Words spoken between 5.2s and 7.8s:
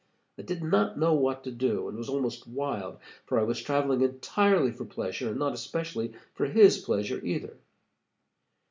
and not especially for his pleasure either.